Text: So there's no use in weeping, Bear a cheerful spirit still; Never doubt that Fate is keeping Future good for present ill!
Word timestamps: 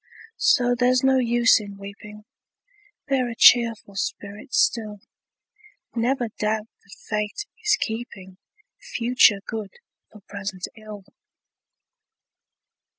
So 0.39 0.73
there's 0.73 1.03
no 1.03 1.19
use 1.19 1.59
in 1.59 1.77
weeping, 1.77 2.25
Bear 3.07 3.29
a 3.29 3.35
cheerful 3.35 3.93
spirit 3.95 4.51
still; 4.51 4.99
Never 5.93 6.29
doubt 6.39 6.65
that 6.81 6.97
Fate 7.07 7.45
is 7.63 7.77
keeping 7.79 8.37
Future 8.79 9.41
good 9.45 9.75
for 10.11 10.21
present 10.21 10.67
ill! 10.75 11.03